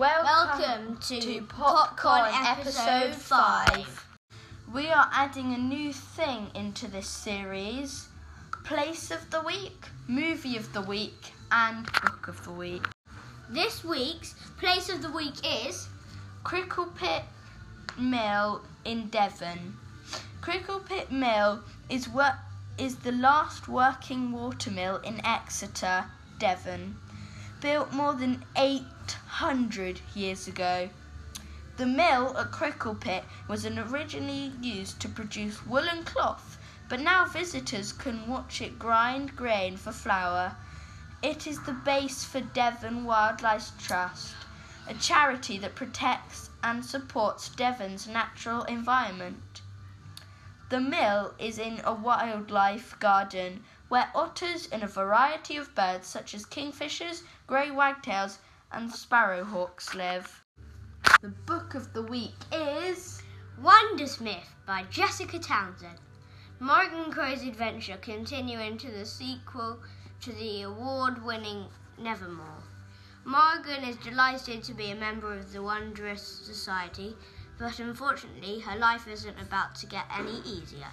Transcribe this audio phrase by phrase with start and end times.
[0.00, 4.06] Welcome, to, Popcorn Episode 5.
[4.72, 8.08] We are adding a new thing into this series
[8.64, 12.82] Place of the Week, Movie of the Week, and Book of the Week.
[13.50, 15.86] This week's Place of the Week is
[16.44, 17.24] Crickle Pit
[17.98, 19.76] Mill in Devon.
[20.40, 21.60] Cricklepit Mill
[21.90, 22.38] is, wor-
[22.78, 26.06] is the last working watermill in Exeter,
[26.38, 26.96] Devon,
[27.60, 28.42] built more than
[29.42, 30.90] 800 years ago.
[31.78, 36.58] The mill at Cricklepit was originally used to produce woolen cloth,
[36.90, 40.56] but now visitors can watch it grind grain for flour.
[41.22, 44.34] It is the base for Devon Wildlife Trust,
[44.86, 49.62] a charity that protects and supports Devon's natural environment.
[50.68, 56.34] The mill is in a wildlife garden where otters and a variety of birds such
[56.34, 58.38] as kingfishers, grey wagtails,
[58.72, 60.44] and sparrowhawks live.
[61.22, 63.22] The book of the week is
[63.60, 65.98] Wundersmith by Jessica Townsend.
[66.60, 69.78] Morgan Crow's adventure continue into the sequel
[70.20, 71.64] to the award winning
[71.98, 72.62] Nevermoor.
[73.24, 77.16] Morgan is delighted to be a member of the Wundrous Society,
[77.58, 80.88] but unfortunately her life isn't about to get any easier.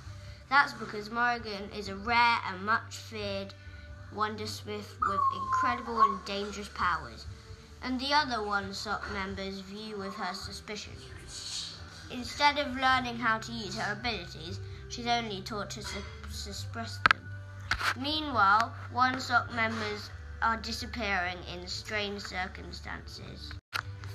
[0.49, 3.53] That's because Morgan is a rare and much feared
[4.15, 7.25] Wundersmith with incredible and dangerous powers,
[7.81, 10.93] and the other Wunsoc members view with her suspicion.
[12.11, 17.29] Instead of learning how to use her abilities, she's only taught to su- suppress them.
[17.99, 20.09] Meanwhile, Wunsoc members
[20.41, 23.53] are disappearing in strange circumstances.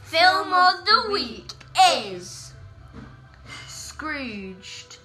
[0.03, 1.53] Film of the week
[1.99, 2.53] is
[3.69, 4.99] Scrooged.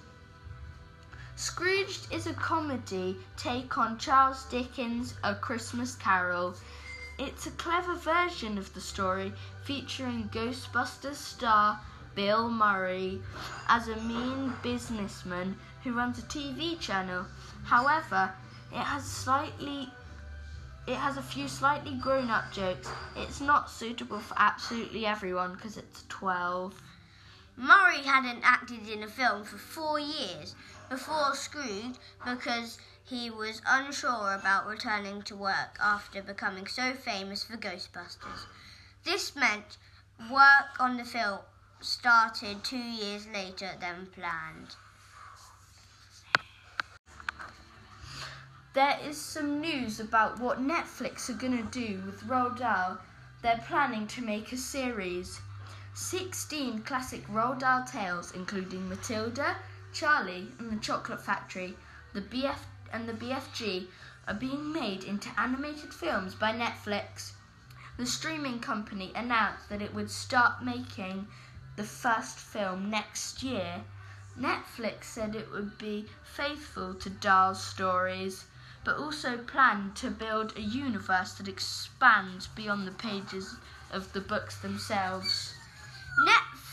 [1.36, 6.54] Scrooged is a comedy take on Charles Dickens' A Christmas Carol.
[7.18, 9.32] It's a clever version of the story
[9.64, 11.80] featuring Ghostbusters star
[12.14, 13.20] Bill Murray
[13.68, 17.26] as a mean businessman who runs a TV channel.
[17.64, 18.32] However,
[18.72, 19.88] it has slightly
[20.86, 22.88] it has a few slightly grown-up jokes.
[23.16, 26.80] It's not suitable for absolutely everyone because it's 12.
[27.56, 30.54] Murray hadn't acted in a film for four years
[30.88, 37.56] before Scrooge because he was unsure about returning to work after becoming so famous for
[37.56, 38.46] Ghostbusters.
[39.04, 39.78] This meant
[40.30, 41.40] work on the film
[41.80, 44.76] started two years later than planned.
[48.74, 52.98] There is some news about what Netflix are going to do with Roald Dahl.
[53.42, 55.40] They're planning to make a series.
[55.94, 59.56] 16 classic Roald Dahl tales, including Matilda,
[59.92, 61.76] Charlie and the Chocolate Factory,
[62.12, 62.58] the BF
[62.92, 63.86] and the BFG,
[64.26, 67.32] are being made into animated films by Netflix.
[67.96, 71.26] The streaming company announced that it would start making
[71.76, 73.82] the first film next year.
[74.38, 78.44] Netflix said it would be faithful to Dahl's stories,
[78.84, 83.56] but also planned to build a universe that expands beyond the pages
[83.90, 85.54] of the books themselves.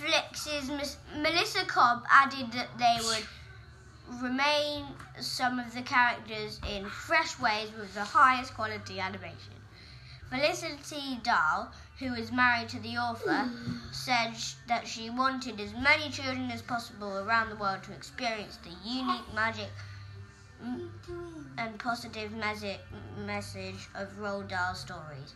[0.01, 3.25] Miss- Melissa Cobb added that they would
[4.21, 4.85] remain
[5.19, 9.53] some of the characters in fresh ways with the highest quality animation.
[10.29, 13.49] Felicity Dahl, who is married to the author,
[13.91, 14.35] said
[14.67, 19.33] that she wanted as many children as possible around the world to experience the unique
[19.33, 19.69] magic
[21.57, 25.35] and positive message of Roald Dahl stories.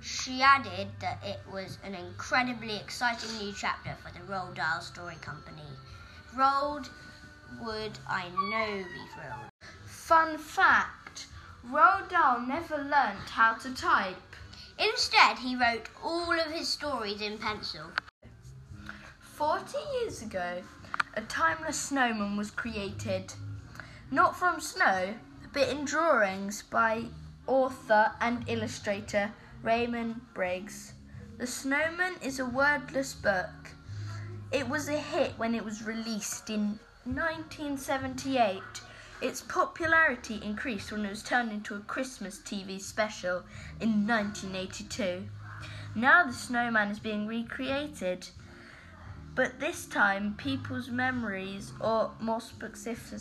[0.00, 5.16] She added that it was an incredibly exciting new chapter for the Roald Dahl Story
[5.20, 5.62] Company.
[6.36, 6.88] Roald
[7.60, 9.50] would, I know, be thrilled.
[9.86, 11.26] Fun fact
[11.66, 14.16] Roald Dahl never learnt how to type.
[14.78, 17.90] Instead, he wrote all of his stories in pencil.
[19.20, 20.62] 40 years ago,
[21.14, 23.34] a timeless snowman was created.
[24.10, 25.14] Not from snow,
[25.52, 27.06] but in drawings by
[27.46, 29.32] author and illustrator
[29.62, 30.92] Raymond Briggs.
[31.38, 33.70] The Snowman is a wordless book.
[34.52, 38.62] It was a hit when it was released in 1978.
[39.20, 43.42] Its popularity increased when it was turned into a Christmas TV special
[43.80, 45.24] in 1982.
[45.96, 48.28] Now the snowman is being recreated,
[49.34, 53.20] but this time people's memories, or more, specific,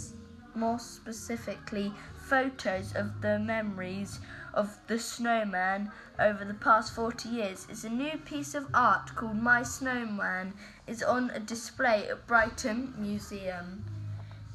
[0.54, 1.92] more specifically,
[2.28, 4.20] photos of the memories
[4.58, 9.38] of the snowman over the past 40 years is a new piece of art called
[9.38, 10.56] My Snowman
[10.88, 13.86] is on a display at Brighton Museum.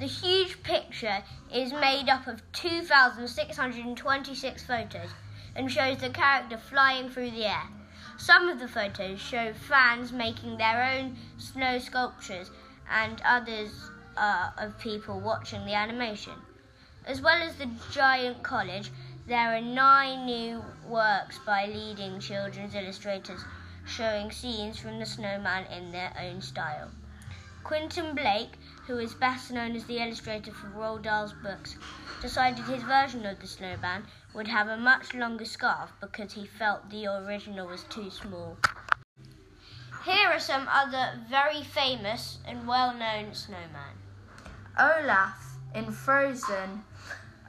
[0.00, 1.22] The huge picture
[1.54, 5.10] is made up of 2,626 photos
[5.54, 7.68] and shows the character flying through the air.
[8.18, 12.50] Some of the photos show fans making their own snow sculptures
[12.90, 13.70] and others
[14.16, 16.34] uh, of people watching the animation.
[17.06, 18.90] As well as the giant college,
[19.26, 23.44] there are nine new works by leading children's illustrators
[23.86, 26.90] showing scenes from the snowman in their own style.
[27.62, 31.76] Quentin Blake, who is best known as the illustrator for Roald Dahl's books,
[32.20, 34.04] decided his version of the snowman
[34.34, 38.56] would have a much longer scarf because he felt the original was too small.
[40.04, 43.94] Here are some other very famous and well known snowmen.
[44.76, 46.82] Olaf in Frozen.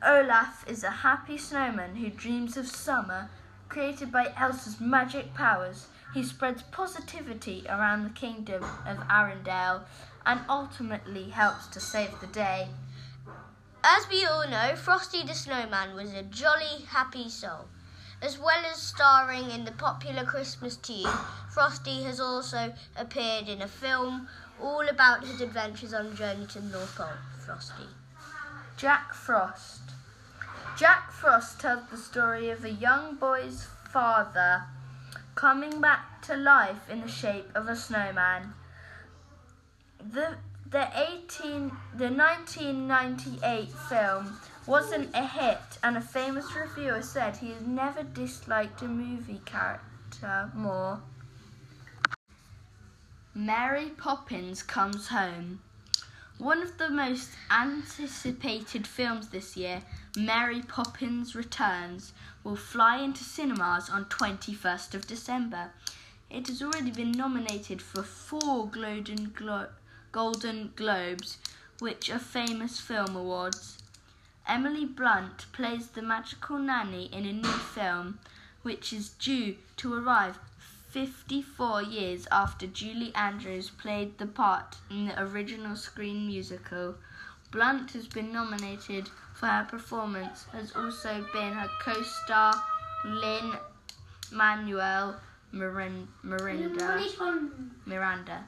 [0.05, 3.29] Olaf is a happy snowman who dreams of summer.
[3.69, 9.83] Created by Elsa's magic powers, he spreads positivity around the kingdom of Arendelle
[10.25, 12.67] and ultimately helps to save the day.
[13.81, 17.69] As we all know, Frosty the Snowman was a jolly, happy soul.
[18.21, 21.07] As well as starring in the popular Christmas tune,
[21.49, 24.27] Frosty has also appeared in a film
[24.61, 27.07] all about his adventures on a journey to the North Pole.
[27.45, 27.87] Frosty.
[28.75, 29.82] Jack Frost.
[30.75, 34.63] Jack Frost tells the story of a young boy's father
[35.35, 38.53] coming back to life in the shape of a snowman.
[39.99, 40.37] The
[40.67, 47.61] the 18 the 1998 film wasn't a hit and a famous reviewer said he has
[47.61, 51.01] never disliked a movie character more.
[53.35, 55.59] Mary Poppins Comes Home.
[56.39, 59.83] One of the most anticipated films this year,
[60.17, 62.11] Mary Poppins Returns,
[62.43, 65.71] will fly into cinemas on 21st of December.
[66.31, 69.69] It has already been nominated for four Golden Glo-
[70.11, 71.37] Golden Globes,
[71.79, 73.77] which are famous film awards.
[74.47, 78.17] Emily Blunt plays the magical nanny in a new film,
[78.63, 80.39] which is due to arrive
[80.93, 86.93] 54 years after Julie Andrews played the part in the original screen musical.
[87.49, 92.53] Blunt has been nominated for her performance, has also been her co star
[93.03, 93.53] Lynn
[94.31, 95.15] Manuel
[95.51, 97.03] Miran- Miranda.
[97.87, 98.43] Miranda.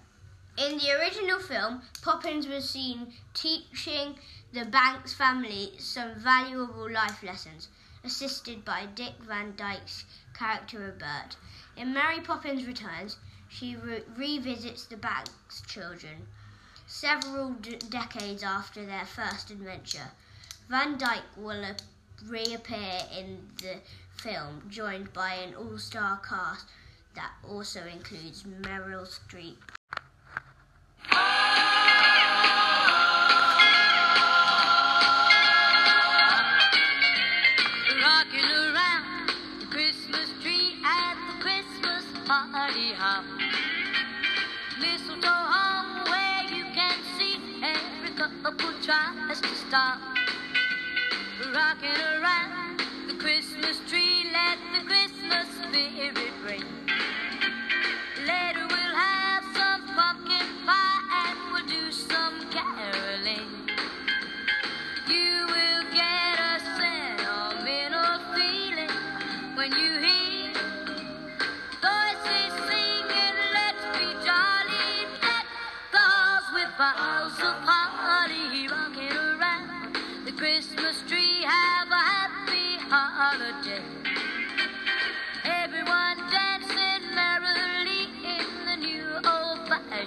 [0.56, 4.19] In the original film, Poppins was seen teaching
[4.53, 7.69] the Banks family some valuable life lessons,
[8.03, 10.06] assisted by Dick Van Dyke's
[10.37, 11.35] character Robert.
[11.75, 13.17] In Mary Poppins Returns,
[13.47, 16.27] she re- revisits the Banks children
[16.87, 20.11] several d- decades after their first adventure.
[20.69, 21.75] Van Dyke will a-
[22.25, 23.77] reappear in the
[24.15, 26.67] film, joined by an all star cast
[27.15, 29.75] that also includes Meryl Streep.
[51.56, 56.66] Rocking around the Christmas tree, let the Christmas spirit ring.
[58.28, 63.48] Later we'll have some pumpkin pie and we'll do some caroling.
[65.07, 70.05] You will get a sentimental feeling when you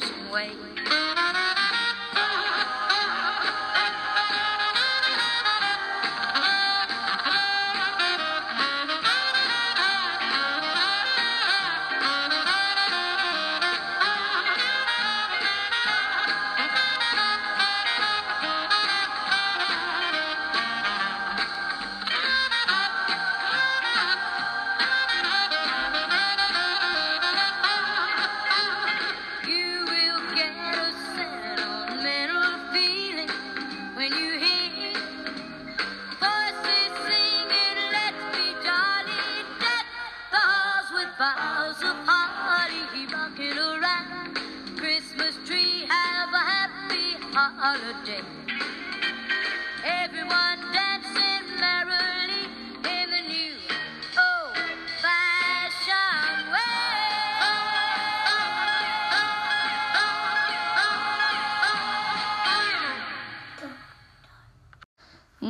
[0.01, 1.18] old-fashioned way.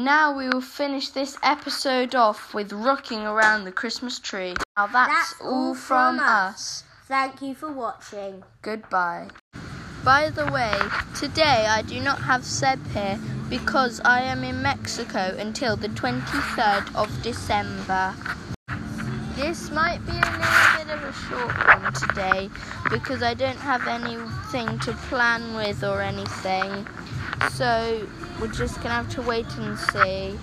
[0.09, 4.55] Now we will finish this episode off with rocking around the Christmas tree.
[4.75, 6.83] Now that's, That's all from from us.
[7.07, 8.43] Thank you for watching.
[8.62, 9.29] Goodbye.
[10.03, 10.73] By the way,
[11.15, 16.95] today I do not have Seb here because I am in Mexico until the 23rd
[16.95, 18.15] of December.
[19.37, 22.49] This might be a little bit of a short one today
[22.91, 26.87] because I don't have anything to plan with or anything.
[27.52, 28.07] So
[28.40, 30.38] we're just gonna have to wait and see.